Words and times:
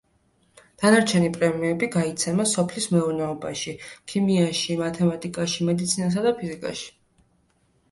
დანარჩენი 0.83 1.27
პრემიები 1.35 1.89
გაიცემა 1.95 2.45
სოფლის 2.53 2.89
მეურნეობაში, 2.95 3.75
ქიმიაში, 4.13 4.81
მათემატიკაში, 4.83 5.71
მედიცინასა 5.71 6.27
და 6.31 6.35
ფიზიკაში. 6.43 6.91